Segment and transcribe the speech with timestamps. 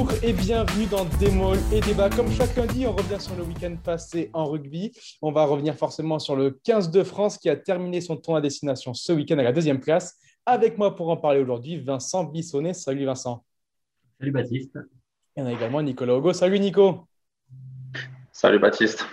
[0.00, 2.08] Bonjour et bienvenue dans Démol et Débat.
[2.08, 4.92] Comme chaque lundi, on revient sur le week-end passé en rugby.
[5.20, 8.40] On va revenir forcément sur le 15 de France qui a terminé son tour à
[8.40, 10.16] destination ce week-end à la deuxième place.
[10.46, 12.72] Avec moi pour en parler aujourd'hui, Vincent Bissonnet.
[12.72, 13.44] Salut Vincent.
[14.18, 14.78] Salut Baptiste.
[15.36, 16.32] Et on a également Nicolas Hugo.
[16.32, 17.06] Salut Nico.
[18.32, 19.04] Salut Baptiste.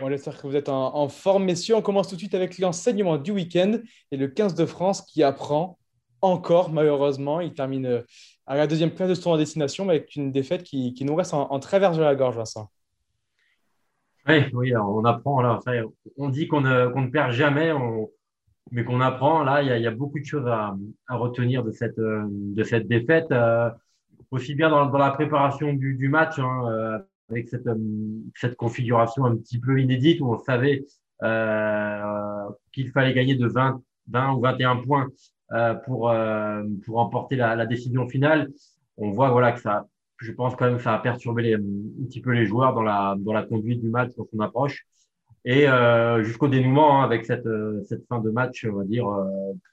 [0.00, 1.76] On espère que vous êtes en, en forme, messieurs.
[1.76, 3.78] On commence tout de suite avec l'enseignement du week-end
[4.10, 5.78] et le 15 de France qui apprend
[6.20, 7.40] encore, malheureusement.
[7.40, 8.02] Il termine euh,
[8.46, 11.34] à la deuxième place de ce tour en destination avec une défaite qui, nous reste
[11.34, 12.70] en, travers de la gorge, Vincent.
[14.26, 15.42] Oui, on apprend.
[15.42, 15.60] Là.
[16.16, 17.72] on dit qu'on ne, perd jamais,
[18.70, 19.42] mais qu'on apprend.
[19.42, 20.74] Là, il y, a, beaucoup de choses à,
[21.10, 23.30] retenir de cette, de cette défaite.
[23.32, 23.70] Euh,
[24.30, 26.98] aussi bien dans, la préparation du, match, hein, euh,
[27.30, 27.68] avec cette,
[28.34, 30.84] cette configuration un petit peu inédite où on savait
[32.72, 35.10] qu'il fallait gagner de 20, 20 ou 21 points euh,
[35.84, 38.50] pour, euh, pour remporter la, décision finale.
[38.96, 39.86] On voit voilà, que ça,
[40.18, 43.16] je pense quand même ça a perturbé les, un petit peu les joueurs dans la,
[43.18, 44.86] dans la conduite du match, dans son approche.
[45.44, 49.08] Et euh, jusqu'au dénouement, hein, avec cette, euh, cette fin de match, on va dire,
[49.08, 49.26] euh,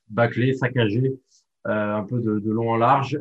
[0.09, 1.13] bâclée, saccagée,
[1.67, 3.19] euh, un peu de, de, long en large.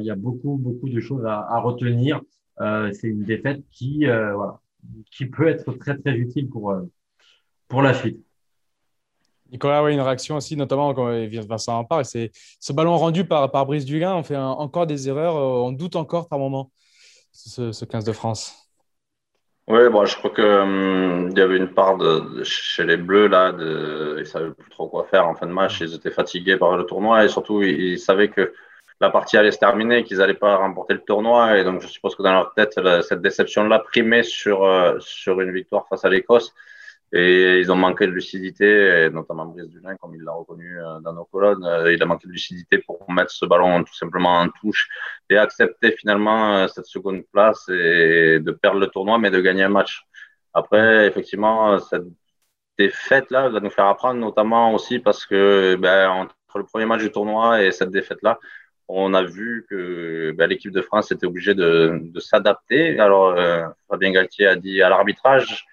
[0.00, 2.20] Il y a beaucoup, beaucoup de choses à, à retenir.
[2.58, 4.60] C'est une défaite qui, voilà,
[5.10, 6.74] qui peut être très, très utile pour,
[7.68, 8.24] pour la suite.
[9.54, 11.08] Nicolas, oui, une réaction aussi, notamment quand
[11.48, 12.04] Vincent en parle.
[12.04, 14.12] Ce ballon rendu par, Brice Dugain.
[14.12, 15.36] On fait encore des erreurs.
[15.36, 16.72] Euh, on doute encore par moment,
[17.30, 18.68] ce, 15 de France.
[19.68, 21.96] Oui, bon, je crois qu'il hum, y avait une part
[22.42, 25.80] chez les Bleus, là, ils ne savaient plus trop quoi faire en fin de match.
[25.80, 28.52] Ils étaient fatigués par le tournoi et surtout, ils, savaient que
[29.00, 31.58] la partie allait se terminer, qu'ils n'allaient pas remporter le tournoi.
[31.58, 35.52] Et donc, je suppose que dans leur tête, cette déception-là primait sur, euh, sur une
[35.52, 36.52] victoire face à l'Écosse.
[37.16, 41.12] Et ils ont manqué de lucidité, notamment Brice Dulin, comme il l'a reconnu euh, dans
[41.12, 41.64] nos colonnes.
[41.64, 44.88] Euh, il a manqué de lucidité pour mettre ce ballon tout simplement en touche
[45.30, 49.62] et accepter finalement euh, cette seconde place et de perdre le tournoi, mais de gagner
[49.62, 50.02] un match.
[50.54, 52.02] Après, effectivement, cette
[52.78, 57.12] défaite-là va nous faire apprendre, notamment aussi parce que ben, entre le premier match du
[57.12, 58.40] tournoi et cette défaite-là,
[58.88, 62.98] on a vu que ben, l'équipe de France était obligée de, de s'adapter.
[62.98, 63.36] Alors,
[63.88, 65.64] Fabien Galtier a dit à l'arbitrage,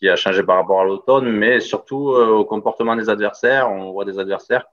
[0.00, 3.70] qui a changé par rapport à l'automne, mais surtout euh, au comportement des adversaires.
[3.70, 4.64] On voit des adversaires.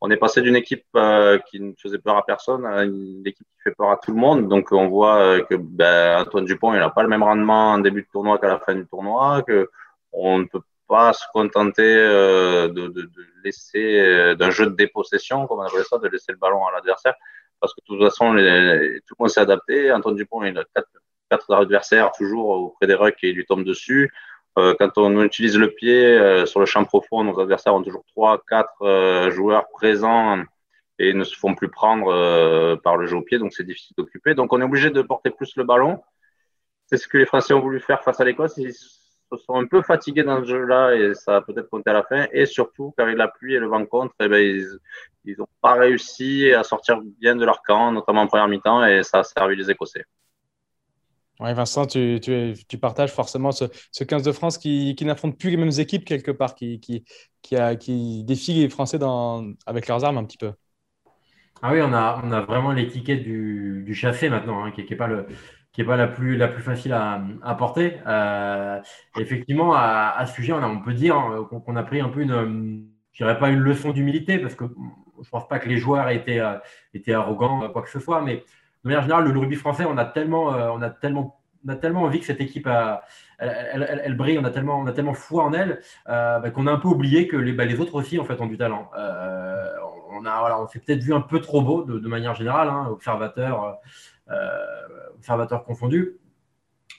[0.00, 3.46] On est passé d'une équipe euh, qui ne faisait peur à personne à une équipe
[3.46, 4.48] qui fait peur à tout le monde.
[4.48, 7.78] Donc on voit euh, que ben, Antoine Dupont, il n'a pas le même rendement en
[7.78, 9.68] début de tournoi qu'à la fin du tournoi, que
[10.12, 13.10] on ne peut pas se contenter de,
[13.44, 17.14] laisser d'un jeu de dépossession, comme on appelle ça, de laisser le ballon à l'adversaire,
[17.60, 19.92] parce que de toute façon, tout le monde s'est adapté.
[19.92, 20.64] Antoine Dupont, il a
[21.28, 24.12] quatre, adversaires toujours auprès des rucks et lui tombe dessus.
[24.58, 28.04] Euh, quand on utilise le pied euh, sur le champ profond, nos adversaires ont toujours
[28.06, 30.42] trois, quatre euh, joueurs présents
[30.98, 34.34] et ne se font plus prendre par le jeu au pied, donc c'est difficile d'occuper.
[34.34, 36.02] Donc on est obligé de porter plus le ballon.
[36.86, 38.54] C'est ce que les Français ont voulu faire face à l'Écosse.
[38.56, 41.92] Ils se sont un peu fatigués dans ce jeu-là et ça a peut-être compté à
[41.92, 42.26] la fin.
[42.32, 44.38] Et surtout, avec la pluie et le vent contre, eh ben,
[45.24, 49.02] ils n'ont pas réussi à sortir bien de leur camp, notamment en première mi-temps, et
[49.02, 50.04] ça a servi les Écossais.
[51.40, 55.50] Oui, Vincent, tu, tu, partages forcément ce, ce 15 de France qui, qui n'affronte plus
[55.50, 57.04] les mêmes équipes quelque part, qui, qui,
[57.42, 60.52] qui, qui défie les Français dans, avec leurs armes un petit peu.
[61.62, 64.96] Ah oui, on a, on a vraiment l'étiquette du, du chassé maintenant, hein, qui n'est
[64.96, 65.26] pas, le,
[65.72, 67.98] qui est pas la, plus, la plus facile à, à porter.
[68.06, 68.80] Euh,
[69.18, 72.08] effectivement, à, à, ce sujet, on, a, on peut dire hein, qu'on a pris un
[72.08, 75.78] peu une, je pas une leçon d'humilité, parce que je ne pense pas que les
[75.78, 76.56] joueurs étaient, euh,
[76.94, 78.44] étaient arrogants, quoi que ce soit, mais
[78.86, 81.74] de manière générale, le rugby français, on a tellement, euh, on a tellement, on a
[81.74, 82.68] tellement envie que cette équipe
[83.38, 86.72] elle, brille, on a tellement, on a tellement foi en elle euh, bah, qu'on a
[86.72, 88.88] un peu oublié que les, bah, les autres aussi en fait ont du talent.
[88.96, 89.74] Euh,
[90.12, 92.86] on a, voilà, on s'est peut-être vu un peu trop beau de, manière générale, hein,
[92.88, 93.80] observateur,
[95.16, 96.18] observateur confondu.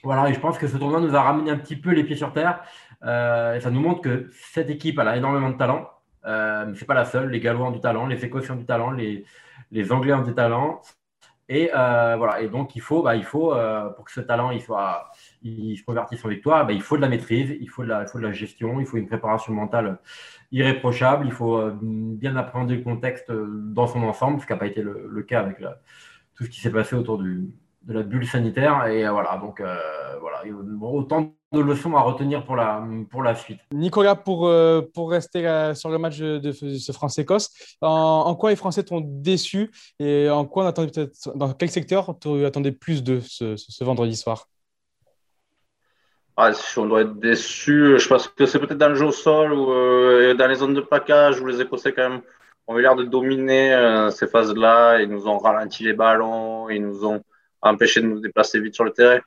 [0.02, 2.16] Voilà, et je pense que ce tournoi nous a ramené un petit peu les pieds
[2.16, 2.60] sur terre.
[3.02, 5.88] et ça nous montre que cette équipe a énormément de talent.
[6.24, 7.30] mais c'est pas la seule.
[7.30, 10.82] Les Gallois ont du talent, les Écossais ont du talent, les Anglais ont du talent.
[11.48, 12.42] Et euh, voilà.
[12.42, 15.10] Et donc il faut, bah, il faut euh, pour que ce talent il soit,
[15.42, 18.02] il se convertisse en victoire, bah, il faut de la maîtrise, il faut de la,
[18.02, 19.98] il faut de la gestion, il faut une préparation mentale
[20.52, 24.66] irréprochable, il faut euh, bien appréhender le contexte dans son ensemble, ce qui n'a pas
[24.66, 25.58] été le, cas avec
[26.34, 27.48] tout ce qui s'est passé autour de
[27.88, 28.86] la bulle sanitaire.
[28.86, 29.38] Et voilà.
[29.38, 29.62] Donc
[30.20, 30.42] voilà.
[30.82, 33.60] autant de leçons à retenir pour la, pour la suite.
[33.72, 38.56] Nicolas, pour, euh, pour rester euh, sur le match de, ce France-Écosse, en, quoi les
[38.56, 43.02] Français t'ont déçu et en quoi on attendait peut-être, dans quel secteur tu attendais plus
[43.02, 44.46] de ce, ce, vendredi soir?
[46.36, 49.12] Ah, si on doit être déçu, je pense que c'est peut-être dans le jeu au
[49.12, 52.20] sol ou euh, dans les zones de plaquage où les Écossais quand même
[52.68, 55.00] ont eu l'air de dominer ces phases-là.
[55.00, 57.22] Ils nous ont ralenti les ballons, ils nous ont
[57.62, 59.20] empêcher de nous déplacer vite sur le terrain.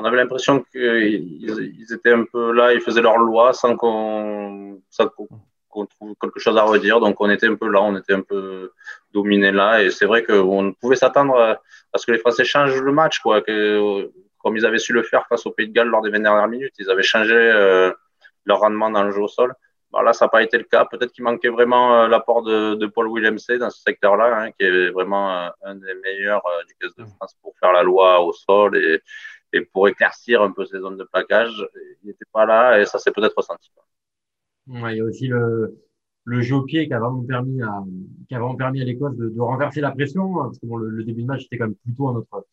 [0.00, 6.14] On avait l'impression qu'ils étaient un peu là, ils faisaient leur loi sans qu'on trouve
[6.22, 7.00] quelque chose à redire.
[7.00, 8.70] Donc on était un peu là, on était un peu
[9.12, 9.82] dominé là.
[9.82, 13.42] Et c'est vrai qu'on pouvait s'attendre à ce que les Français changent le match, quoi.
[13.42, 14.08] Que,
[14.38, 16.46] comme ils avaient su le faire face au Pays de Galles lors des 20 dernières
[16.46, 16.74] minutes.
[16.78, 17.90] Ils avaient changé euh,
[18.44, 19.52] leur rendement dans le jeu au sol.
[19.90, 20.84] Bon, là, ça n'a pas été le cas.
[20.84, 23.10] Peut-être qu'il manquait vraiment euh, l'apport de, de, Paul
[23.40, 27.04] C dans ce secteur-là, hein, qui est vraiment euh, un des meilleurs du Caisse de
[27.16, 29.02] France pour faire la loi au sol et,
[29.52, 31.66] et pour éclaircir un peu ces zones de plaquage.
[32.02, 33.70] Il n'était pas là et ça s'est peut-être ressenti.
[34.66, 35.78] Ouais, il y a aussi le,
[36.24, 37.82] le jeu au pied qui a vraiment permis à,
[38.28, 40.76] qui a vraiment permis à l'Écosse de, de, renverser la pression, hein, parce que bon,
[40.76, 42.46] le, le, début de match était quand même plutôt à notre,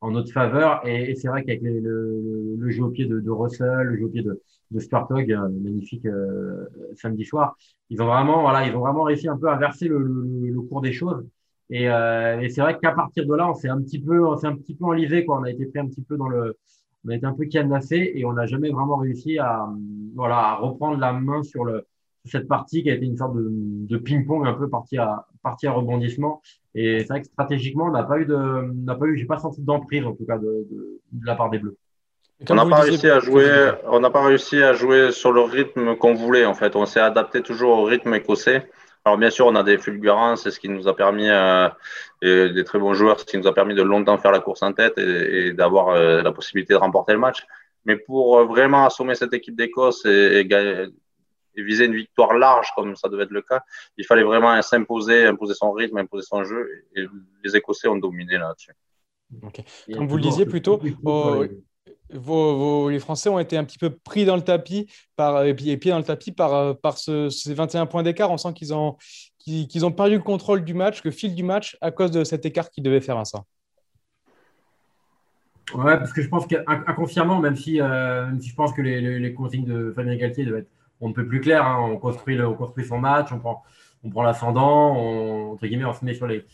[0.00, 0.86] en notre faveur.
[0.86, 4.08] Et, c'est vrai qu'avec le, le, jeu au pied de, de, Russell, le jeu au
[4.08, 4.40] pied de,
[4.70, 6.66] de Spartog, euh, magnifique euh,
[6.96, 7.56] samedi soir,
[7.90, 10.80] ils ont vraiment, voilà, ils ont vraiment réussi un peu à verser le, le cours
[10.80, 11.24] des choses.
[11.70, 14.36] Et, euh, et c'est vrai qu'à partir de là, on s'est un petit peu, on
[14.36, 15.38] s'est un petit peu enlisé, quoi.
[15.38, 16.56] On a été pris un petit peu dans le,
[17.06, 19.68] on a été un peu cadenassé et on n'a jamais vraiment réussi à,
[20.14, 21.84] voilà, à reprendre la main sur le,
[22.24, 25.66] cette partie qui a été une sorte de, de ping-pong un peu partie à, partie
[25.66, 26.42] à rebondissement.
[26.74, 29.38] Et c'est vrai que stratégiquement, on n'a pas eu de, n'a pas eu, j'ai pas
[29.38, 31.76] senti d'emprise en tout cas de, de, de la part des Bleus.
[32.48, 35.96] On n'a pas réussi à jouer, on n'a pas réussi à jouer sur le rythme
[35.96, 36.76] qu'on voulait en fait.
[36.76, 38.70] On s'est adapté toujours au rythme écossais.
[39.08, 41.66] Alors bien sûr, on a des fulgurances, c'est ce qui nous a permis, euh,
[42.20, 44.62] et des très bons joueurs, ce qui nous a permis de longtemps faire la course
[44.62, 47.46] en tête et, et d'avoir euh, la possibilité de remporter le match.
[47.86, 50.88] Mais pour euh, vraiment assommer cette équipe d'Écosse et, et,
[51.56, 53.62] et viser une victoire large comme ça devait être le cas,
[53.96, 56.68] il fallait vraiment s'imposer, imposer son rythme, imposer son jeu.
[56.94, 57.06] Et
[57.42, 58.72] les Écossais ont dominé là-dessus.
[59.42, 59.64] Okay.
[59.94, 60.82] Comme vous le disiez plus tôt,
[62.10, 65.98] les Français ont été un petit peu pris dans le tapis, par, et pieds dans
[65.98, 68.30] le tapis par, ce, ces 21 points d'écart.
[68.30, 68.96] On sent qu'ils ont,
[69.92, 72.84] perdu le contrôle du match, le fil du match, à cause de cet écart qu'ils
[72.84, 73.42] devaient faire ça.
[75.74, 79.34] Ouais, parce que je pense qu'inconsciemment, même si, euh, même si je pense que les,
[79.34, 80.70] consignes de Fabien Galtier devaient être
[81.00, 81.64] on ne peut plus clair.
[81.64, 81.78] Hein.
[81.92, 82.36] On, construit
[82.84, 83.62] son match, on prend,
[84.02, 86.44] on prend l'ascendant, on, on se met sur les,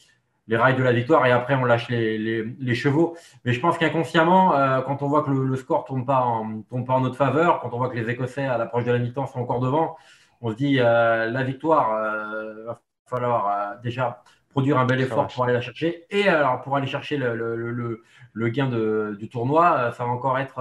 [0.47, 3.17] les rails de la victoire et après on lâche les, les, les chevaux.
[3.45, 6.63] Mais je pense qu'inconsciemment, euh, quand on voit que le, le score tourne pas en,
[6.63, 8.99] tourne pas en notre faveur, quand on voit que les Écossais à l'approche de la
[8.99, 9.97] mi-temps sont encore devant,
[10.43, 15.27] on se dit euh, la victoire, euh, va falloir euh, déjà produire un bel effort
[15.29, 16.05] pour aller la chercher.
[16.11, 18.03] Et alors pour aller chercher le, le, le,
[18.33, 20.61] le gain de, du tournoi, ça va encore être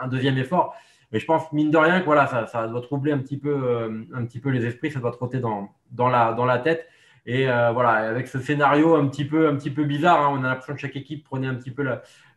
[0.00, 0.74] un deuxième effort.
[1.10, 4.06] Mais je pense, mine de rien, que voilà, ça, ça doit troubler un petit, peu,
[4.14, 6.88] un petit peu les esprits, ça doit trotter dans, dans, la, dans la tête.
[7.24, 10.44] Et euh, voilà, avec ce scénario un petit peu, un petit peu bizarre, hein, on
[10.44, 11.84] a l'impression que chaque équipe prenait un petit peu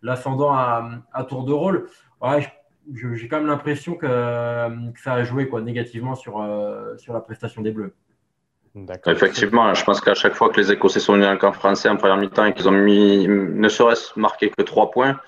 [0.04, 1.88] l'ascendant à, à, tour de rôle.
[2.22, 2.48] Ouais,
[2.94, 7.20] j'ai quand même l'impression que, que, ça a joué quoi, négativement sur, euh, sur la
[7.20, 7.94] prestation des Bleus.
[9.08, 11.96] Effectivement, je pense qu'à chaque fois que les Écossais sont venus en camp français en
[11.96, 15.20] première mi-temps et qu'ils ont mis, ne serait-ce marqué que trois points,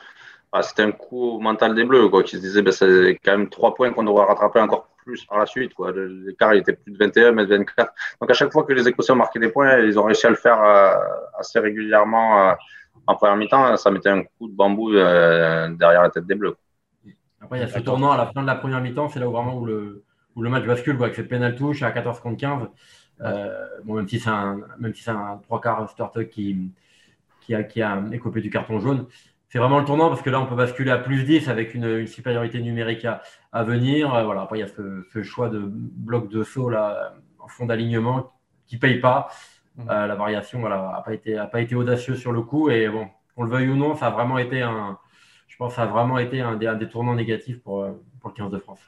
[0.51, 3.49] ah, c'était un coup mental des Bleus, quoi, qui se disait, ben, c'est quand même
[3.49, 5.91] trois points qu'on devrait rattraper encore plus par la suite, quoi.
[5.93, 7.93] L'écart, il était plus de 21, mais de 24.
[8.19, 10.29] Donc, à chaque fois que les Écossais ont marqué des points, ils ont réussi à
[10.29, 10.93] le faire euh,
[11.39, 12.53] assez régulièrement euh,
[13.07, 13.77] en première mi-temps.
[13.77, 16.57] Ça mettait un coup de bambou euh, derrière la tête des Bleus.
[17.41, 19.29] Après, il y a ce tournant à la fin de la première mi-temps, c'est là
[19.29, 20.03] où vraiment où le,
[20.35, 22.67] où le match bascule, quoi, avec cette pénal touche à 14 contre 15.
[23.21, 26.71] Euh, bon, même si c'est un, même si c'est un trois quarts Startup qui,
[27.41, 29.07] qui a, qui a écopé du carton jaune,
[29.49, 31.85] c'est vraiment le tournant parce que là, on peut basculer à plus 10 avec une,
[31.85, 34.13] une supériorité numérique à, à venir.
[34.13, 34.41] Euh, voilà.
[34.41, 38.33] Après, il y a ce, ce, choix de bloc de saut là, en fond d'alignement
[38.65, 39.29] qui ne paye pas.
[39.77, 39.89] Mmh.
[39.89, 42.69] Euh, la variation n'a voilà, pas, été, a pas été audacieuse sur le coup.
[42.69, 44.97] Et bon, qu'on le veuille ou non, ça a vraiment été un,
[45.47, 48.29] je pense, ça a vraiment été un des, un des tournants négatifs pour, euh, pour
[48.31, 48.79] le 15 de France.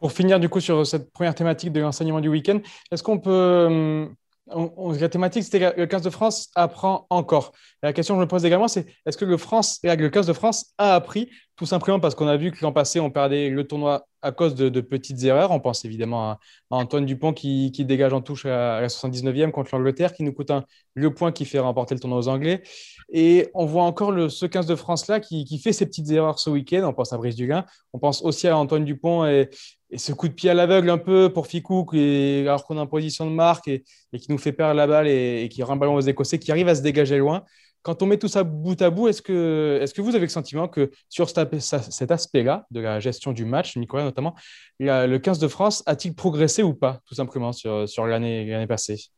[0.00, 2.58] Pour finir du coup sur cette première thématique de l'enseignement du week-end,
[2.90, 4.14] est-ce qu'on peut hum,
[4.52, 7.52] on, la thématique, c'était le 15 de France apprend encore.
[7.82, 10.32] La question que je me pose également, c'est est-ce que le, France, le 15 de
[10.32, 11.30] France a appris
[11.60, 14.54] Tout simplement parce qu'on a vu que l'an passé, on perdait le tournoi à cause
[14.54, 15.50] de, petites erreurs.
[15.50, 16.38] On pense évidemment à,
[16.70, 20.64] Antoine Dupont qui, dégage en touche à, la 79e contre l'Angleterre, qui nous coûte un,
[20.94, 22.62] le point qui fait remporter le tournoi aux Anglais.
[23.12, 26.38] Et on voit encore le, ce 15 de France-là qui, qui, fait ses petites erreurs
[26.38, 26.82] ce week-end.
[26.88, 29.50] On pense à Brice Dugain, on pense aussi à Antoine Dupont et,
[29.94, 33.26] ce coup de pied à l'aveugle un peu pour Ficou, alors qu'on est en position
[33.26, 36.00] de marque et, qui nous fait perdre la balle et, et qui rend ballon aux
[36.00, 37.44] Écossais, qui arrive à se dégager loin.
[37.82, 40.28] Quand on met tout ça bout à bout, est-ce que, est que vous avez le
[40.28, 44.34] sentiment que sur cet aspect-là, de la gestion du match, Nicolas notamment,
[44.78, 49.10] le 15 de France a-t-il progressé ou pas, tout simplement, sur, sur l'année passée?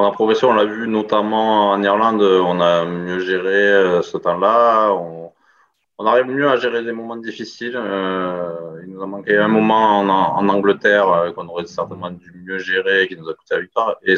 [0.00, 4.16] On a progressé, on l'a vu notamment en Irlande, on a mieux géré euh, ce
[4.16, 4.92] temps-là.
[4.92, 5.32] On,
[6.06, 7.74] arrive mieux à gérer des moments difficiles.
[7.74, 12.58] Euh, il nous a manqué un moment en, Angleterre euh, qu'on aurait certainement dû mieux
[12.58, 13.96] gérer, qui nous a coûté la victoire.
[14.04, 14.14] Et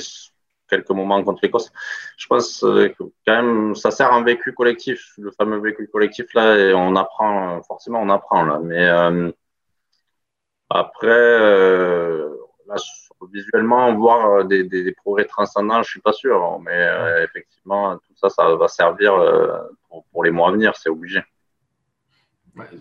[0.71, 1.73] quelques moments contre l'Écosse.
[2.17, 2.95] Je pense que
[3.27, 7.63] quand même, ça sert un vécu collectif, le fameux vécu collectif là, et on apprend,
[7.63, 8.61] forcément, on apprend là.
[8.63, 8.89] Mais
[10.71, 12.23] après,
[13.33, 16.59] visuellement, voir des, des, progrès transcendants, je suis pas sûr.
[16.61, 16.89] Mais
[17.25, 19.13] effectivement, tout ça, ça va servir
[20.13, 21.23] pour les mois à venir, c'est obligé.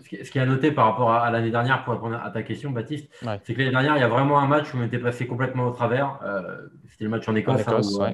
[0.04, 2.70] Ce qui est à noter par rapport à, l'année dernière, pour répondre à ta question,
[2.70, 3.08] Baptiste,
[3.44, 5.66] c'est que l'année dernière, il y a vraiment un match où on était passé complètement
[5.66, 6.18] au travers.
[6.24, 7.66] Euh, c'était le match en Écosse.
[7.68, 8.12] Hein, euh,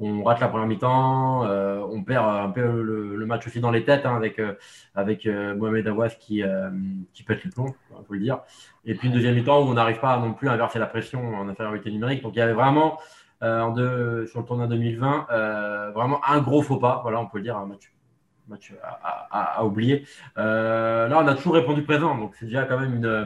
[0.00, 3.84] on rate la première mi-temps, euh, on perd un peu le, match aussi dans les
[3.84, 4.40] têtes hein, avec,
[4.94, 6.42] avec Mohamed Awas qui,
[7.12, 8.40] qui pète le plomb, on peut le dire.
[8.84, 11.36] Et puis une deuxième mi-temps où on n'arrive pas non plus à inverser la pression
[11.36, 12.22] en infériorité numérique.
[12.22, 12.98] Donc il y avait vraiment,
[13.40, 16.98] en deux, sur le tournoi 2020, vraiment un gros faux pas.
[17.02, 17.93] Voilà, on peut le dire, un match
[18.48, 18.72] match
[19.30, 20.06] à, oublier.
[20.38, 23.24] Euh, là, on a toujours répondu présent, donc c'est déjà quand même, une, euh,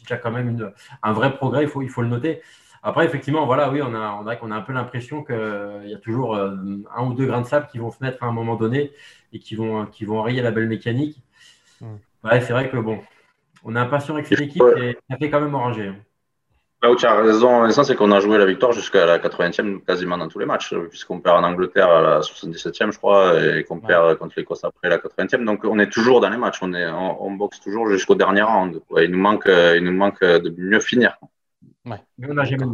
[0.00, 0.72] déjà quand même une,
[1.02, 2.40] un vrai progrès, il faut, il faut le noter.
[2.82, 5.94] Après, effectivement, voilà, oui, on a, on a, on a un peu l'impression qu'il y
[5.94, 6.56] a toujours euh,
[6.96, 8.92] un ou deux grains de sable qui vont se mettre à un moment donné
[9.32, 11.20] et qui vont, qui vont enrayer la belle mécanique.
[11.80, 11.96] Hmm.
[12.24, 13.00] Ouais, c'est vrai que bon,
[13.64, 15.88] on est impatient avec cette équipe et ça fait quand même oranger.
[15.88, 15.96] Hein.
[16.80, 20.16] Là où tu as raison, c'est qu'on a joué la victoire jusqu'à la 80e quasiment
[20.16, 23.80] dans tous les matchs, puisqu'on perd en Angleterre à la 77e, je crois, et qu'on
[23.80, 25.44] perd contre l'Écosse après la 80e.
[25.44, 28.80] Donc on est toujours dans les matchs, on, est, on, boxe toujours jusqu'au dernier round.
[28.96, 31.18] Il, nous manque, il nous manque de mieux finir.
[31.84, 32.00] Ouais.
[32.16, 32.72] Mais on n'a jamais de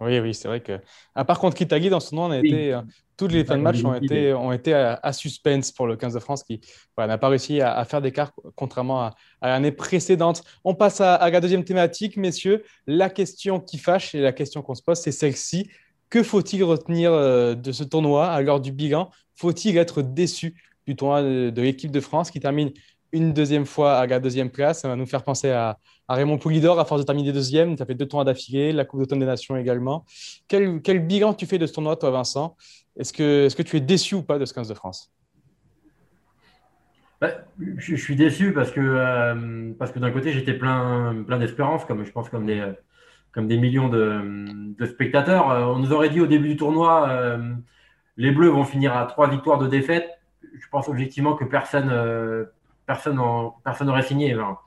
[0.00, 0.78] Oui, oui, c'est vrai que.
[1.14, 2.74] À part contre Kitagi, dans ce nom, on a été.
[2.74, 2.82] Euh,
[3.16, 6.18] tous les fins de match ont été, ont été à, suspense pour le 15 de
[6.18, 6.60] France qui
[6.98, 10.42] n'a pas réussi à, faire d'écart, contrairement à, l'année précédente.
[10.64, 12.62] On passe à, la deuxième thématique, messieurs.
[12.86, 15.70] La question qui fâche et la question qu'on se pose, c'est celle-ci.
[16.10, 19.10] Que faut-il retenir euh, de ce tournoi à l'heure du bilan?
[19.34, 20.54] Faut-il être déçu
[20.86, 22.70] du tournoi de l'équipe de France qui termine
[23.12, 24.80] une deuxième fois à la deuxième place.
[24.80, 27.76] Ça va nous faire penser à, Raymond Poulidor à force de terminer deuxième.
[27.76, 30.04] Tu as fait deux tournois d'affilée, la Coupe d'automne des Nations également.
[30.48, 32.56] Quel, bilan tu fais de ce tournoi, toi, Vincent?
[32.96, 35.12] Est-ce que, est que tu es déçu ou pas de ce 15 de France?
[37.20, 37.28] Bah,
[37.78, 42.04] je, suis déçu parce que, euh, parce que d'un côté, j'étais plein, plein d'espérance, comme
[42.04, 42.62] je pense comme des,
[43.32, 45.50] comme des millions de, spectateurs.
[45.50, 47.54] Euh, on nous aurait dit au début du tournoi, euh,
[48.16, 50.10] les Bleus vont finir à trois victoires de défaite.
[50.42, 51.90] Je pense objectivement que personne
[52.86, 54.32] personne n'aurait signé.
[54.32, 54.66] Alors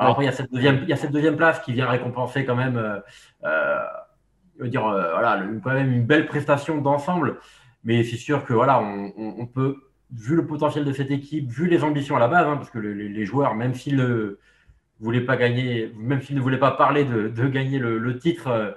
[0.00, 2.46] après, il y, a cette deuxième, il y a cette deuxième place qui vient récompenser
[2.46, 3.00] quand même, euh,
[3.44, 7.38] euh, dire, euh, voilà, quand même une belle prestation d'ensemble.
[7.84, 9.76] Mais c'est sûr que voilà, on, peut,
[10.10, 12.78] vu le potentiel de cette équipe, vu les ambitions à la base, hein, parce que
[12.78, 14.38] les, joueurs, même s'ils ne
[15.00, 18.76] voulaient pas gagner, même s'ils ne voulaient pas parler de, gagner le, titre,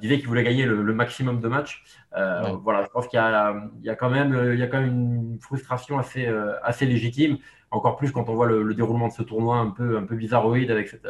[0.00, 1.84] disaient qu'ils voulaient gagner le, maximum de matchs.
[2.12, 5.38] Voilà, je pense qu'il y, y, a quand même, il y a quand même une
[5.40, 6.26] frustration assez,
[6.62, 7.38] assez légitime
[7.70, 10.70] encore plus quand on voit le, déroulement de ce tournoi un peu, un peu bizarroïde
[10.70, 11.06] avec cette,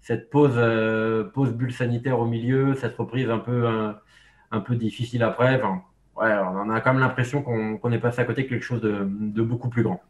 [0.00, 3.66] cette pause, euh, pause bulle sanitaire au milieu, cette reprise un peu,
[4.50, 5.56] un, peu difficile après.
[5.56, 5.82] Enfin,
[6.16, 9.06] ouais, on a quand même l'impression qu'on est passé à côté de quelque chose de,
[9.06, 10.00] de beaucoup plus grand.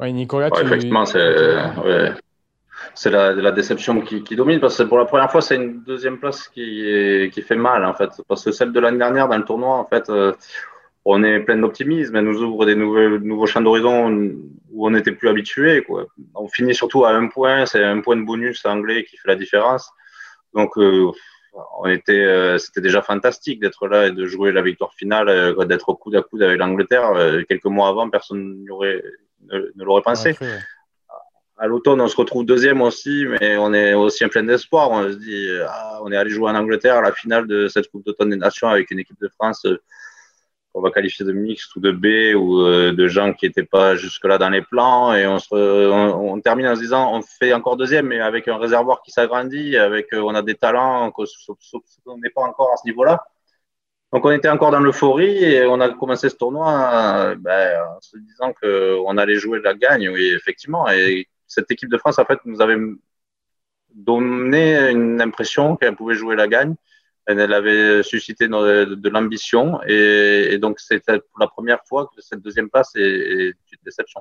[0.00, 1.04] Oui, Nicolas, effectivement,
[2.94, 5.82] c'est la, la, déception qui, qui, domine parce que pour la première fois, c'est une
[5.84, 8.10] deuxième place qui, qui fait mal en fait.
[8.28, 10.32] Parce que celle de l'année dernière dans le tournoi, en fait, euh,
[11.04, 14.32] on est plein d'optimisme, elle nous ouvre des nouveaux, nouveaux champs d'horizon
[14.70, 15.82] où on n'était plus habitué.
[15.82, 16.06] Quoi.
[16.34, 19.36] On finit surtout à un point, c'est un point de bonus anglais qui fait la
[19.36, 19.90] différence.
[20.54, 21.10] Donc, euh,
[21.78, 25.64] on était, euh, c'était déjà fantastique d'être là et de jouer la victoire finale, euh,
[25.66, 27.44] d'être au coude à coude avec l'Angleterre.
[27.48, 29.02] quelques mois avant, personne aurait,
[29.52, 30.34] ne, l'aurait pensé.
[31.56, 34.90] À l'automne, on se retrouve deuxième aussi, mais on est aussi en plein d'espoir.
[34.90, 37.88] On se dit, ah, on est allé jouer en Angleterre à la finale de cette
[37.90, 39.64] Coupe d'automne des Nations avec une équipe de France
[40.74, 43.94] on va qualifier de mixte ou de B ou euh, de gens qui n'étaient pas
[43.94, 45.14] jusque-là dans les plans.
[45.14, 48.58] Et on, se, on, termine en se disant, on fait encore deuxième, mais avec un
[48.58, 51.12] réservoir qui s'agrandit, avec euh, on a des talents,
[52.06, 53.24] on n'est pas encore à ce niveau-là.
[54.12, 58.00] Donc on était encore dans l'euphorie et on a commencé ce tournoi euh, ben, en
[58.00, 60.88] se disant qu'on allait jouer la gagne, oui, effectivement.
[60.90, 62.78] Et cette équipe de France, en fait, nous avait
[63.94, 66.74] donné une impression qu'elle pouvait jouer la gagne
[67.26, 72.70] elle avait suscité de, l'ambition et, donc c'était pour la première fois que cette deuxième
[72.70, 74.20] passe est, une déception.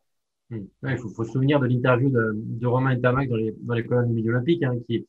[0.50, 0.66] Hmm.
[0.84, 4.14] il faut, se souvenir de l'interview de, Romain Tamac dans les, dans les colonnes du
[4.14, 5.06] milieu olympique hein, qui,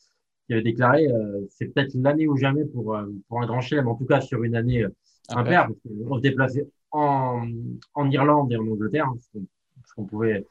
[0.50, 3.94] avait déclaré euh, c'est peut-être l'année ou jamais pour, euh, pour un grand chelem, en
[3.94, 4.90] tout cas sur une année euh,
[5.30, 7.48] impaire, parce qu'on se déplaçait en,
[7.94, 9.16] en, Irlande et en Angleterre, hein,
[9.84, 10.46] ce qu'on pouvait,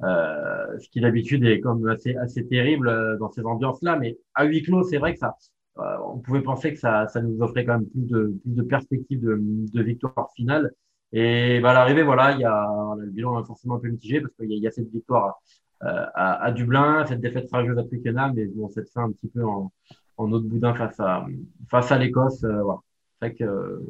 [0.00, 4.84] ce qui d'habitude est comme assez, assez terrible dans ces ambiances-là, mais à huis clos,
[4.84, 5.57] c'est vrai que ça, euh,
[6.04, 9.82] on pouvait penser que ça, nous offrait quand même plus de, plus de perspectives de,
[9.82, 10.72] victoire finale.
[11.12, 12.68] Et bah, à l'arrivée, voilà, il y a
[12.98, 15.40] le bilan est forcément un peu mitigé parce qu'il y, a cette victoire
[15.84, 19.44] euh, à, Dublin, cette défaite rageuse à Twickenham, mais bon, cette fin un petit peu
[19.44, 19.72] en,
[20.16, 21.26] en autre boudin face à,
[21.70, 22.44] face à l'Écosse.
[22.44, 22.62] Euh,
[23.20, 23.82] C'est vrai que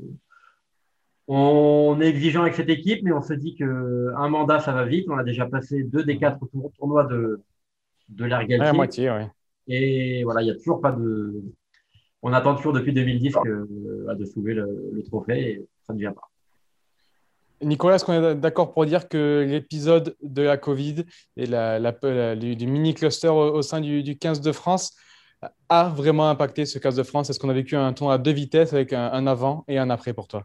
[1.30, 5.06] on est exigeant avec cette équipe, mais on se dit qu'un mandat, ça va vite.
[5.10, 6.40] On a déjà passé deux des quatre
[6.78, 7.42] tournois de,
[8.08, 8.72] de l'ère Galtier.
[8.72, 9.24] moitié, oui.
[9.66, 11.42] Et voilà, il n'y a toujours pas de.
[12.22, 16.28] On attend toujours depuis 2010 que, de soulever le, trophée et ça ne vient pas.
[17.60, 21.04] Nicolas, est-ce qu'on est d'accord pour dire que l'épisode de la Covid
[21.36, 24.94] et la, la, du, mini-cluster au, sein du, du, 15 de France
[25.68, 27.30] a vraiment impacté ce 15 de France?
[27.30, 30.12] Est-ce qu'on a vécu un tournoi à deux vitesses avec un avant et un après
[30.12, 30.44] pour toi?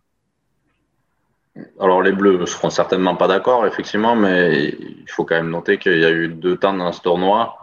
[1.80, 5.78] Alors les Bleus ne seront certainement pas d'accord, effectivement, mais il faut quand même noter
[5.78, 7.58] qu'il y a eu deux temps dans ce tournoi.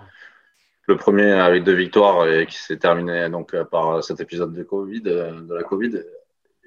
[0.90, 5.02] Le premier avec deux victoires et qui s'est terminé donc par cet épisode de Covid,
[5.02, 6.02] de la Covid.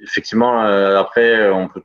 [0.01, 1.83] Effectivement, euh, après, on peut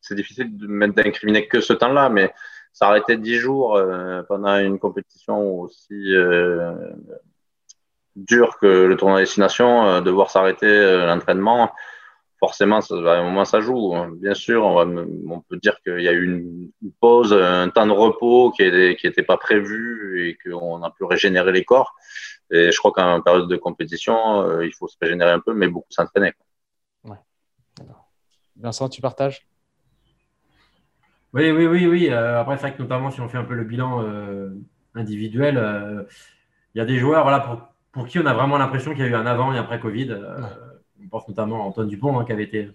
[0.00, 2.32] c'est difficile de mettre d'incriminer que ce temps-là, mais
[2.72, 6.72] s'arrêter dix jours euh, pendant une compétition aussi euh,
[8.14, 10.66] dure que le tournoi destination, devoir s'arrêter
[11.04, 11.70] l'entraînement
[12.38, 13.94] forcément, ça, à un moment, ça joue.
[14.16, 18.50] Bien sûr, on, peut dire qu'il y a eu une, pause, un temps de repos
[18.52, 21.94] qui n'était pas prévu et qu'on a pu régénérer les corps.
[22.50, 25.68] Et je crois qu'en période de compétition, euh, il faut se régénérer un peu, mais
[25.68, 26.32] beaucoup s'entraîner.
[27.02, 27.16] Ouais.
[28.56, 29.46] Vincent, tu partages?
[31.32, 32.08] Oui, oui, oui, oui.
[32.10, 34.50] Euh, après, c'est vrai que notamment si on fait un peu le bilan euh,
[34.94, 36.06] individuel,
[36.74, 37.60] il y a des joueurs voilà, pour,
[37.92, 40.16] pour, qui on a vraiment l'impression qu'il y a eu un avant et après Covid.
[41.06, 42.68] On pense notamment à Antoine Dupont, hein, qui avait été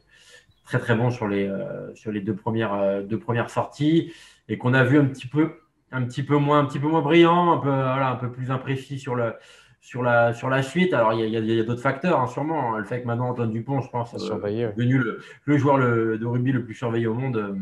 [0.63, 4.13] très très bon sur les, euh, sur les deux, premières, euh, deux premières sorties
[4.47, 5.51] et qu'on a vu un petit peu,
[5.91, 8.51] un petit peu moins, un petit peu moins brillant, un peu, voilà, un peu plus
[8.51, 9.33] imprécis sur, le,
[9.81, 10.93] sur, la, sur la suite.
[10.93, 12.77] Alors, il y a, d'autres facteurs, hein, sûrement.
[12.77, 14.97] Le fait que maintenant, Antoine Dupont, je pense, est euh, devenu
[15.45, 17.57] le, joueur de rugby le plus surveillé au monde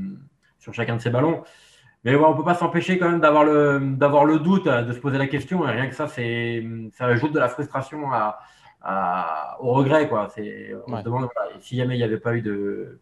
[0.59, 1.43] sur chacun de ses ballons.
[2.05, 4.99] Mais on ne peut pas s'empêcher quand même d'avoir le, d'avoir le doute, de se
[4.99, 5.67] poser la question.
[5.67, 8.39] Et rien que ça, c'est, ça ajoute de la frustration à,
[8.83, 10.07] au regret.
[10.07, 10.29] Quoi.
[10.33, 12.99] C'est, on se demande si jamais il n'y avait pas eu de.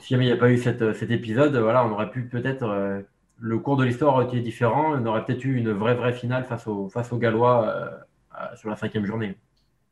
[0.00, 2.64] Si jamais il n'y a pas eu cette, cet épisode, voilà, on aurait pu peut-être.
[2.64, 3.02] Euh,
[3.38, 4.94] le cours de l'histoire aurait été différent.
[4.94, 8.70] On aurait peut-être eu une vraie, vraie finale face, au, face aux Gallois euh, sur
[8.70, 9.36] la cinquième journée.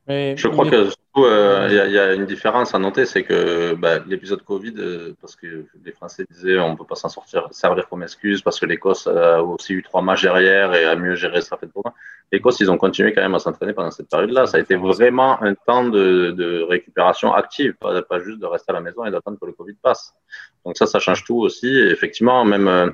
[0.09, 4.43] Je crois que euh, il y, a une différence à noter, c'est que bah, l'épisode
[4.43, 8.03] Covid, euh, parce que les Français disaient on ne peut pas s'en sortir, servir comme
[8.03, 11.57] excuse parce que l'Écosse a aussi eu trois matchs derrière et a mieux géré ça
[11.57, 11.85] fait pour
[12.33, 14.47] L'Écosse, ils ont continué quand même à s'entraîner pendant cette période-là.
[14.47, 18.73] Ça a été vraiment un temps de, de récupération active, pas, pas, juste de rester
[18.73, 20.15] à la maison et d'attendre que le Covid passe.
[20.65, 21.69] Donc ça, ça change tout aussi.
[21.69, 22.91] Et effectivement, même euh,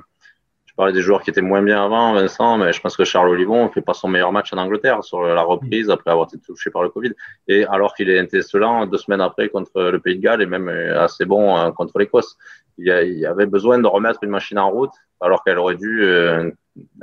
[0.81, 3.65] parlais des joueurs qui étaient moins bien avant, Vincent, mais je pense que Charles Olivon
[3.65, 6.71] ne fait pas son meilleur match en Angleterre sur la reprise après avoir été touché
[6.71, 7.11] par le Covid.
[7.47, 10.69] Et alors qu'il est intestellant deux semaines après contre le Pays de Galles et même
[10.69, 12.35] assez bon euh, contre l'Écosse.
[12.79, 16.49] Il y avait besoin de remettre une machine en route alors qu'elle aurait dû euh,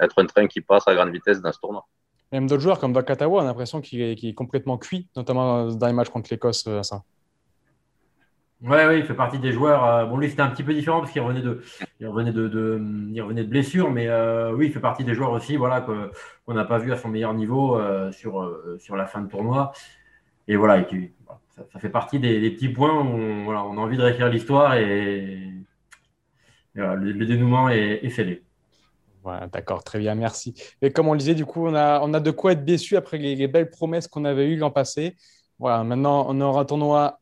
[0.03, 1.87] être un train qui passe à grande vitesse dans ce tournoi.
[2.33, 5.93] Même d'autres joueurs comme Vakatawa, on a l'impression qu'il est, complètement cuit, notamment dans les
[5.93, 7.05] matchs contre l'Écosse, euh, ça.
[8.61, 9.85] Oui, ouais, il fait partie des joueurs.
[9.85, 11.63] Euh, bon, lui, c'était un petit peu différent parce qu'il revenait de,
[12.01, 15.15] il revenait de, de, il revenait de blessure, mais euh, oui, il fait partie des
[15.15, 19.07] joueurs aussi, voilà, qu'on n'a pas vu à son meilleur niveau euh, sur, sur la
[19.07, 19.73] fin de tournoi.
[20.49, 20.85] Et voilà,
[21.51, 24.75] ça, fait partie des, petits points où on, voilà, on a envie de réécrire l'histoire
[24.75, 25.39] et,
[26.75, 28.43] le, dénouement est, scellé.
[29.23, 30.55] Voilà, d'accord, très bien, merci.
[30.83, 32.97] Et comme on le disait, du coup, on a, on a de quoi être déçu
[32.97, 35.17] après les, les belles promesses qu'on avait eues l'an passé.
[35.61, 37.21] Voilà, maintenant, on aura un tournoi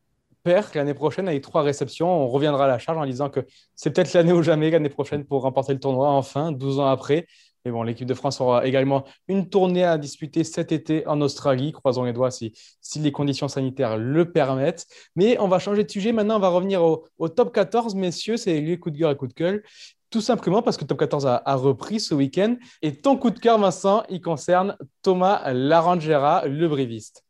[0.73, 2.09] l'année prochaine avec trois réceptions.
[2.09, 3.41] On reviendra à la charge en disant que
[3.75, 7.27] c'est peut-être l'année ou jamais l'année prochaine pour remporter le tournoi, enfin, 12 ans après.
[7.65, 11.73] Mais bon, l'équipe de France aura également une tournée à disputer cet été en Australie.
[11.73, 12.53] Croisons les doigts si,
[12.95, 14.87] les conditions sanitaires le permettent.
[15.15, 16.13] Mais on va changer de sujet.
[16.13, 18.37] Maintenant, on va revenir au, top 14, messieurs.
[18.37, 19.63] C'est les coups de cœur et coups de gueule.
[20.09, 22.55] Tout simplement parce que Top 14 a, a repris ce week-end.
[22.81, 27.25] Et ton coup de cœur, Vincent, il concerne Thomas Larangera, le briviste.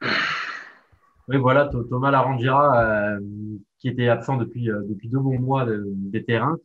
[1.28, 3.20] Oui, voilà, Thomas Larangira, euh,
[3.78, 6.58] qui était absent depuis, euh, depuis deux bons mois des terrains.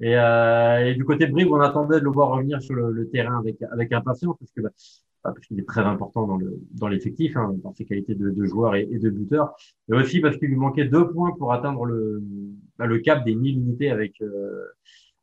[0.00, 3.08] Et, euh, et, du côté de Brive, on attendait de le voir revenir sur le,
[3.10, 4.70] terrain avec, avec impatience, parce que bah,
[5.22, 8.44] parce qu'il est très important dans le dans l'effectif, hein, dans ses qualités de, de
[8.44, 9.54] joueur et, de buteur,
[9.88, 12.22] mais aussi parce qu'il lui manquait deux points pour atteindre le,
[12.78, 14.22] bah, le cap des 1000 unités avec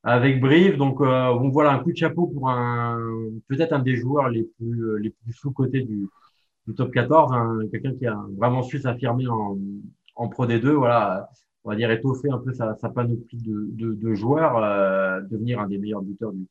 [0.04, 0.78] avec Brive.
[0.78, 3.00] Donc, bon, voilà, un coup de chapeau pour un
[3.48, 6.08] peut-être un des joueurs les plus les plus sous cotés du
[6.68, 9.58] du top 14, hein, quelqu'un qui a vraiment su s'affirmer en,
[10.16, 11.30] en Pro D2, voilà,
[11.64, 15.60] on va dire étoffer un peu sa, sa panoplie de, de, de joueurs, euh, devenir
[15.60, 16.46] un des meilleurs buteurs du,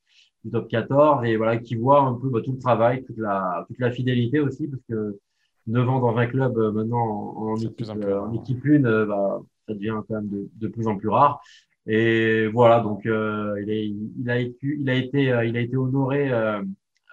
[0.44, 3.64] du, top 14 et voilà qui voit un peu bah, tout le travail, toute la,
[3.68, 5.18] toute la fidélité aussi, parce que
[5.66, 9.40] 9 ans dans un club euh, maintenant en, équipe, euh, en équipe une, euh, bah,
[9.68, 11.40] ça devient quand même de, de, plus en plus rare.
[11.86, 15.76] Et voilà, donc euh, il, est, il, a été, il a été, il a été
[15.76, 16.30] honoré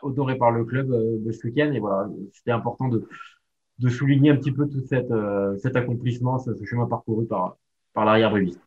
[0.01, 1.71] honoré par le club euh, de ce week-end.
[1.73, 3.07] Et voilà, c'était important de,
[3.79, 5.13] de souligner un petit peu tout cette,
[5.59, 7.57] cet accomplissement, ce, chemin parcouru par,
[7.93, 8.61] par l'arrière breviste.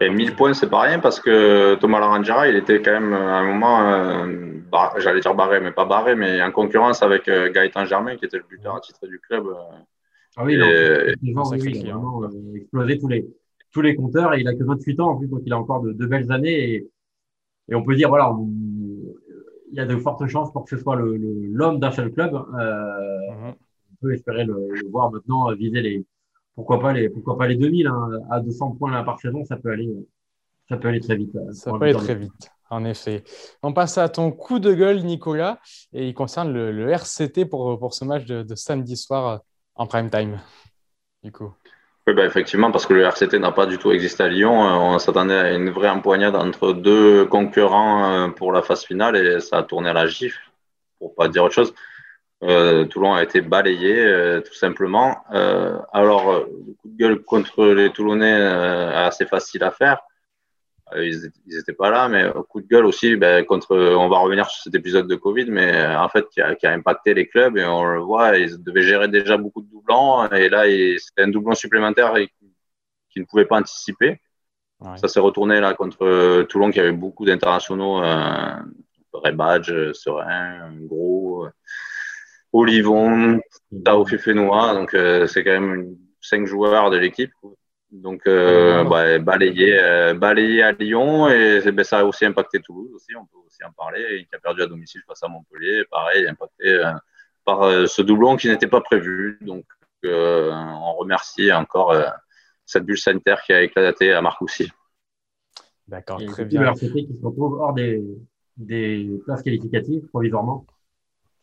[0.00, 3.38] Et 1000 points, c'est pas rien parce que Thomas Laranjara, il était quand même à
[3.38, 4.26] un moment,
[4.98, 8.44] j'allais dire barré, mais pas barré, mais en concurrence avec Gaëtan Germain, qui était le
[8.50, 9.46] buteur attitré du club.
[10.36, 13.26] Ah oui, il a vraiment explosé tous les,
[13.72, 15.82] tous les compteurs et il a que 28 ans en plus, donc il a encore
[15.82, 16.90] de, belles années et,
[17.68, 18.32] et, on peut dire voilà,
[19.72, 22.12] il y a de fortes chances pour que ce soit l'homme le, l'homme d'un seul
[22.12, 22.34] club.
[22.34, 23.54] Euh, mhm.
[23.92, 26.04] On peut espérer le, voir maintenant viser les
[26.54, 29.70] pourquoi pas les pourquoi pas les 2000 hein, à 200 points par saison, ça peut
[29.70, 29.90] aller
[30.68, 31.34] ça peut aller très vite.
[31.34, 32.50] Euh, ça peut aller très vite.
[32.70, 33.22] En effet.
[33.62, 35.60] On passe à ton coup de gueule, Nicolas,
[35.92, 39.38] et il concerne le, RCT pour, pour ce match de, de samedi soir euh,
[39.74, 40.40] en prime time.
[41.22, 41.52] Du coup.
[42.08, 44.64] Oui, bah, effectivement, parce que le RCT n'a pas du tout existé à Lyon.
[44.66, 49.16] Euh, on s'attendait à une vraie empoignade entre deux concurrents euh, pour la phase finale
[49.16, 50.40] et ça a tourné à la gifle,
[50.98, 51.72] pour pas dire autre chose.
[52.42, 55.18] Euh, Toulon a été balayé, euh, tout simplement.
[55.32, 60.00] Euh, alors, le coup de gueule contre les Toulonnais, assez facile à faire.
[60.94, 63.76] Euh, ils n'étaient pas là, mais coup de gueule aussi ben, contre.
[63.76, 66.72] On va revenir sur cet épisode de Covid, mais en fait qui a, qui a,
[66.72, 70.48] impacté les clubs et on le voit, ils devaient gérer déjà beaucoup de doublons et
[70.48, 70.64] là
[70.98, 72.14] c'était un doublon supplémentaire
[73.10, 74.20] qu'ils ne pouvaient pas anticiper.
[74.96, 78.56] Ça s'est retourné là contre Toulon qui avait beaucoup d'internationaux, euh,
[79.12, 81.46] Rebadge, Serein, Gros,
[82.52, 83.40] Olivon,
[83.84, 87.32] Tao Fefenois, donc euh, c'est quand même cinq joueurs de l'équipe
[87.92, 92.90] donc, euh, bah, balayé, euh, balayé à Lyon et ben, ça a aussi impacté Toulouse
[92.94, 96.26] aussi, on peut aussi en parler, qui a perdu à domicile face à Montpellier, pareil,
[96.26, 96.90] impacté euh,
[97.44, 99.38] par euh, ce doublon qui n'était pas prévu.
[99.42, 99.66] Donc,
[100.06, 101.94] euh, on remercie encore
[102.64, 104.70] cette bulle sanitaire qui a éclaté à Marcoussis.
[105.86, 106.62] D'accord, très bien.
[106.62, 108.02] Alors, c'était qui se retrouve hors des,
[108.56, 110.66] des places qualificatives provisoirement?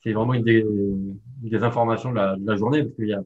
[0.02, 3.22] C'est vraiment une des, des informations de la, de la journée parce qu'il y a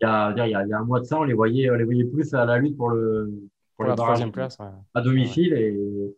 [0.00, 1.34] il y, a, il, y a, il y a un mois de ça, on les
[1.34, 3.32] voyait, on les voyait plus à la lutte pour le,
[3.76, 4.58] pour, la troisième place
[4.94, 5.52] à domicile.
[5.54, 6.14] Et,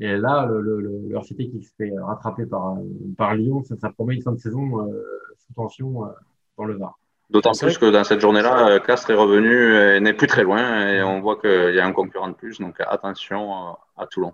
[0.00, 2.76] et là, le, le, le, RCT qui se fait rattraper par,
[3.18, 5.04] par Lyon, ça, ça promet une fin de saison euh,
[5.36, 6.08] sous tension euh,
[6.56, 6.98] dans le Var.
[7.28, 10.88] D'autant plus que dans cette journée-là, euh, Castres est revenu et n'est plus très loin
[10.88, 12.58] et on voit qu'il y a un concurrent de plus.
[12.60, 14.32] Donc attention à Toulon.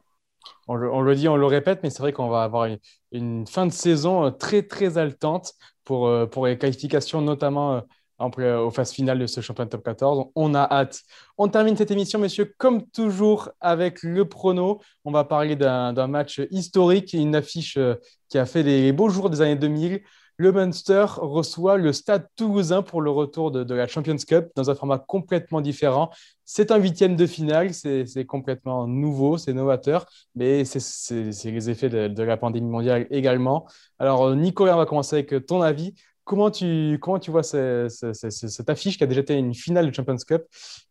[0.68, 2.78] On le, on le, dit, on le répète, mais c'est vrai qu'on va avoir une,
[3.10, 5.52] une, fin de saison très, très haletante
[5.84, 7.82] pour, pour les qualifications, notamment
[8.18, 10.26] aux phases finales de ce championnat top 14.
[10.34, 11.02] On a hâte.
[11.38, 14.80] On termine cette émission, messieurs, comme toujours, avec le prono.
[15.04, 17.94] On va parler d'un match historique, une affiche euh,
[18.28, 20.00] qui a fait les beaux jours des années 2000.
[20.38, 24.74] Le Munster reçoit le Stade toulousain pour le retour de, la Champions Cup dans un
[24.74, 26.10] format complètement différent.
[26.44, 32.08] C'est un huitième de finale, c'est complètement nouveau, c'est novateur, mais c'est les effets de,
[32.08, 33.66] de, la pandémie mondiale également.
[33.98, 35.94] Alors, Nicolas, on va commencer avec ton avis.
[36.26, 40.16] Comment tu, comment tu vois cette affiche qui a déjà été une finale de Champions
[40.16, 40.42] Cup?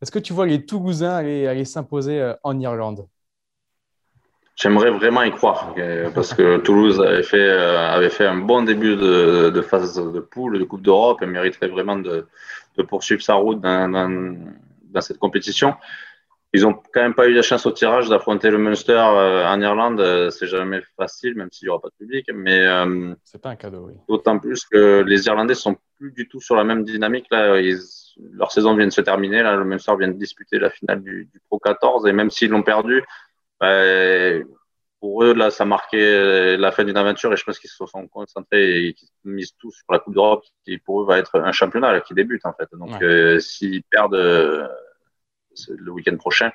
[0.02, 3.06] Est-ce que tu vois les Toulousains aller, s'imposer euh, en Irlande?
[4.56, 5.76] J'aimerais vraiment y croire
[6.14, 10.58] parce que Toulouse avait fait, euh, avait fait un bon début de, phase de poule
[10.58, 12.26] de Coupe d'Europe et mériterait vraiment de,
[12.88, 15.76] poursuivre sa route dans, dans cette compétition.
[16.56, 19.60] Ils n'ont quand même pas eu la chance au tirage d'affronter le Munster euh, en
[19.60, 20.00] Irlande.
[20.00, 22.28] Euh, c'est jamais facile, même s'il n'y aura pas de public.
[22.34, 23.96] Mais euh, c'est pas un cadeau, oui.
[24.08, 27.26] D'autant plus que les Irlandais sont plus du tout sur la même dynamique.
[27.30, 27.60] Là,
[28.32, 29.44] leur saison vient de se terminer.
[29.44, 32.64] Là, le Munster vient de disputer la finale du, Pro 14 et même s'ils l'ont
[32.64, 33.04] perdu,
[33.60, 33.84] bah,
[35.02, 38.08] pour eux, là, ça marquait la fin d'une aventure et je pense qu'ils se sont
[38.08, 41.52] concentrés et qu'ils misent tout sur la Coupe d'Europe qui pour eux va être un
[41.52, 42.70] championnat qui débute en fait.
[42.72, 43.04] Donc,
[43.42, 44.70] s'ils perdent
[45.70, 46.52] le week-end prochain,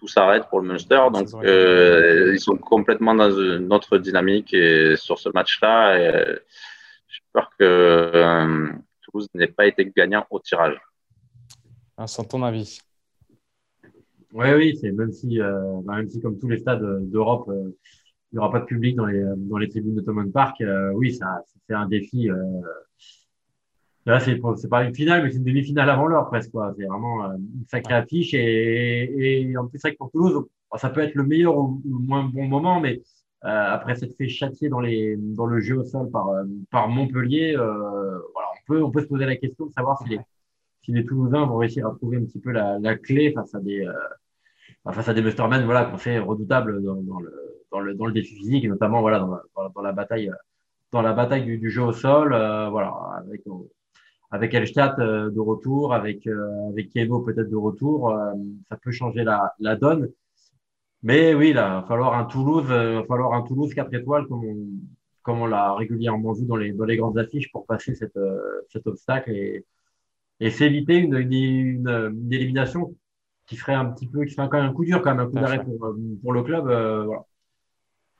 [0.00, 1.00] tout s'arrête pour le Munster.
[1.12, 5.94] Donc, euh, ils sont complètement dans une autre dynamique et sur ce match-là.
[5.98, 6.38] Euh,
[7.06, 8.68] j'ai peur que euh,
[9.02, 10.80] Toulouse n'ait pas été gagnant au tirage.
[12.06, 12.80] Sans ton avis
[14.32, 18.38] Oui, oui, c'est même si, bah, même si comme tous les stades d'Europe, il n'y
[18.38, 20.62] aura pas de public dans les, dans les tribunes de Thomond Park,
[20.94, 22.30] oui, ça, c'est un défi
[24.06, 26.50] Là, c'est pas une finale, mais c'est une demi-finale avant l'heure presque.
[26.76, 28.34] C'est vraiment euh, une sacrée affiche.
[28.34, 31.82] Et, et en plus, c'est vrai que pour Toulouse, ça peut être le meilleur ou
[31.84, 33.02] le moins bon moment, mais
[33.44, 36.88] euh, après s'être fait châtier dans, les, dans le jeu au sol par, euh, par
[36.88, 40.20] Montpellier, euh, voilà, on, peut, on peut se poser la question de savoir si les,
[40.82, 43.60] si les Toulousains vont réussir à trouver un petit peu la, la clé face à
[43.60, 47.32] des, euh, face à des Mustermen voilà, qu'on fait redoutables dans, dans, le,
[47.72, 50.30] dans, le, dans le défi physique, et notamment voilà, dans, la, dans la bataille
[50.92, 53.42] dans la bataille du, du jeu au sol, voilà, avec
[54.30, 58.32] avec Elstadt euh, de retour, avec euh, avec Keno peut-être de retour, euh,
[58.68, 60.08] ça peut changer la, la donne.
[61.02, 64.26] Mais oui, là, il va falloir un Toulouse, il va falloir un Toulouse 4 étoiles
[64.26, 64.56] comme on,
[65.22, 68.18] comme on l'a régulièrement vu dans les, dans les grandes affiches pour passer cette,
[68.68, 69.64] cet obstacle et,
[70.40, 72.94] et s'éviter une, une, une, élimination
[73.46, 75.30] qui serait un petit peu, qui serait quand même un coup dur, quand même un
[75.30, 76.64] coup d'arrêt pour, pour, le club.
[76.64, 77.24] voilà.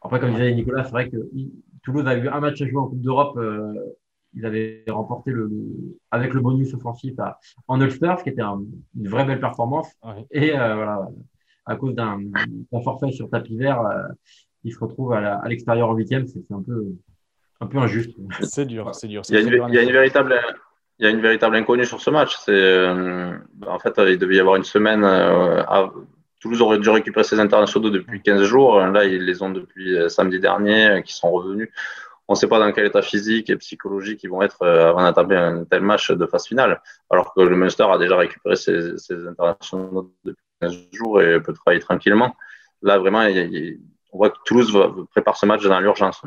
[0.03, 1.17] Après, comme disait Nicolas, c'est vrai que
[1.83, 3.37] Toulouse a eu un match à jouer en Coupe d'Europe.
[3.37, 3.75] Euh,
[4.35, 5.51] ils avaient remporté le,
[6.11, 7.15] avec le bonus offensif
[7.69, 9.89] en Ulster, ce qui était une vraie belle performance.
[10.31, 11.09] Et euh, voilà,
[11.67, 12.21] à cause d'un
[12.85, 14.09] forfait sur tapis vert, euh,
[14.65, 16.27] ils se retrouvent à l'extérieur en huitième.
[16.27, 16.87] C'est un peu,
[17.61, 18.17] un peu injuste.
[18.43, 19.23] C'est dur, c'est dur.
[19.29, 20.35] Il y, a une, il y a une véritable
[20.99, 22.37] il y a une véritable inconnue sur ce match.
[22.45, 22.87] C'est
[23.67, 25.03] en fait, il devait y avoir une semaine
[26.41, 28.81] Toulouse aurait dû récupérer ses internationaux depuis 15 jours.
[28.81, 31.69] Là, ils les ont depuis euh, samedi dernier, euh, qui sont revenus.
[32.31, 35.03] On ne sait pas dans quel état physique et psychologique ils vont être euh, avant
[35.03, 36.81] d'entamer un tel match de phase finale.
[37.11, 38.95] Alors que le Munster a déjà récupéré ses,
[39.27, 42.37] internationaux depuis 15 jours et peut travailler tranquillement.
[42.83, 43.27] Là, vraiment,
[44.13, 44.73] on voit que Toulouse
[45.11, 46.23] prépare ce match dans l'urgence.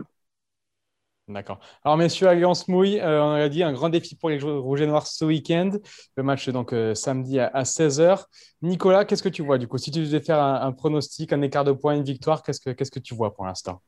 [1.30, 1.62] D'accord.
[1.86, 4.88] Alors, messieurs, Alliance Mouille, euh, on a dit un grand défi pour les Rouges et
[4.88, 5.72] Noirs ce week-end.
[6.18, 8.26] Le match donc euh, samedi à, 16h.
[8.62, 9.78] Nicolas, qu'est-ce que tu vois du coup?
[9.78, 13.16] Si tu devais faire un, pronostic, un écart de points, une victoire, qu'est-ce que, tu
[13.16, 13.82] vois pour l'instant?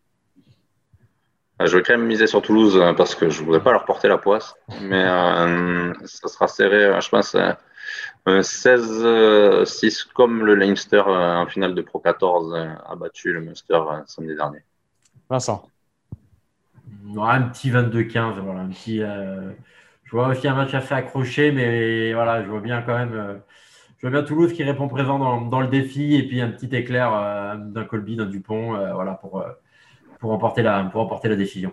[1.64, 4.08] Je vais quand même miser sur Toulouse parce que je ne voudrais pas leur porter
[4.08, 4.56] la poisse.
[4.82, 5.04] Mais
[6.06, 7.36] ça sera serré, je pense,
[8.28, 12.54] 16-6 comme le Leinster en finale de Pro 14
[12.86, 14.64] a battu le Munster samedi dernier.
[15.30, 15.70] Vincent
[17.24, 18.40] un petit 22-15.
[18.40, 19.52] Voilà, un petit, euh,
[20.04, 23.14] je vois aussi un match assez accroché, mais voilà, je vois bien quand même.
[23.14, 23.36] Euh,
[23.98, 27.14] je vois bien Toulouse qui répond présent dans, le défi et puis un petit éclair
[27.14, 29.44] euh, d'un Colby, d'un Dupont, voilà, pour,
[30.26, 31.72] pour, remporter la, pour remporter la décision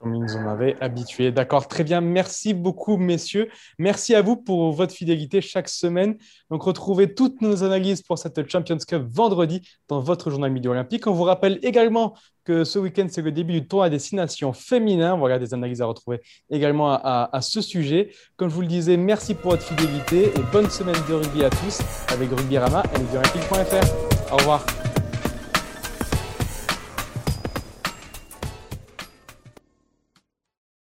[0.00, 1.30] comme ils nous en avaient habitués.
[1.30, 2.00] D'accord, très bien.
[2.00, 3.48] Merci beaucoup, messieurs.
[3.78, 6.16] Merci à vous pour votre fidélité chaque semaine.
[6.50, 11.06] Donc, retrouvez toutes nos analyses pour cette Champions Cup vendredi dans votre journal Midi Olympique.
[11.06, 15.16] On vous rappelle également que ce week-end, c'est le début du tour à destination féminin.
[15.16, 18.10] Voilà des analyses à retrouver également à, ce sujet.
[18.34, 21.50] Comme je vous le disais, merci pour votre fidélité et bonne semaine de rugby à
[21.50, 24.32] tous avec Rugby Rama et Olympique.fr.
[24.32, 24.81] Au revoir.